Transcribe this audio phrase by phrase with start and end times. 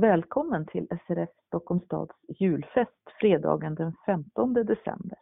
[0.00, 5.18] Välkommen till SRF Stockholms stads julfest fredagen den 15 december.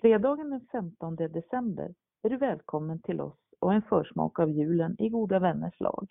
[0.00, 5.08] Fredagen den 15 december är du välkommen till oss och en försmak av julen i
[5.08, 6.10] goda vänners lag.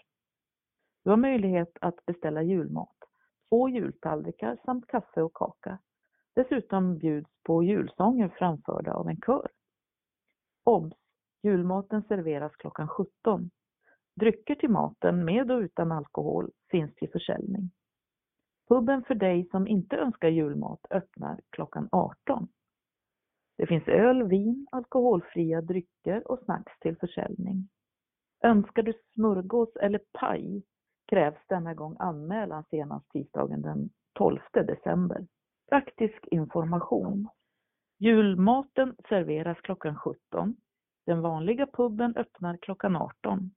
[1.04, 2.98] Du har möjlighet att beställa julmat,
[3.50, 5.80] två jultallrikar samt kaffe och kaka.
[6.36, 9.48] Dessutom bjuds på julsånger framförda av en kör.
[10.64, 10.98] Obs!
[11.44, 13.50] Julmaten serveras klockan 17.
[14.16, 17.72] Drycker till maten med och utan alkohol finns till försäljning.
[18.68, 22.48] Puben för dig som inte önskar julmat öppnar klockan 18.
[23.58, 27.70] Det finns öl, vin, alkoholfria drycker och snacks till försäljning.
[28.44, 30.64] Önskar du smörgås eller paj
[31.08, 35.28] krävs denna gång anmälan senast tisdagen den 12 december.
[35.70, 37.30] Praktisk information.
[38.00, 40.56] Julmaten serveras klockan 17.
[41.06, 43.52] Den vanliga puben öppnar klockan 18.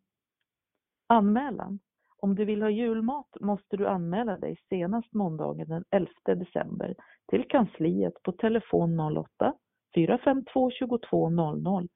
[1.07, 1.79] Anmälan
[2.27, 6.95] om du vill ha julmat måste du anmäla dig senast måndagen den 11 december
[7.31, 9.55] till kansliet på telefon 08
[9.95, 11.89] 452 2200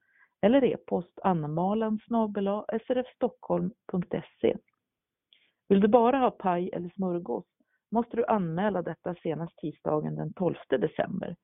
[0.43, 1.99] eller e-post annamalan
[2.87, 4.57] srfstockholm.se.
[5.69, 7.47] Vill du bara ha paj eller smörgås
[7.91, 11.37] måste du anmäla detta senast tisdagen den 12 december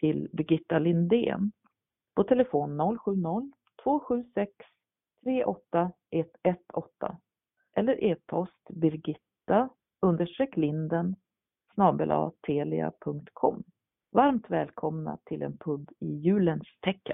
[0.00, 1.52] till Birgitta Lindén
[2.16, 3.52] på telefon 070
[3.84, 4.52] 276
[5.24, 5.94] 38118
[8.84, 9.68] birgitta
[10.56, 11.16] linden
[12.46, 13.62] telia.com.
[14.12, 17.12] Varmt välkomna till en pub i julens tecken.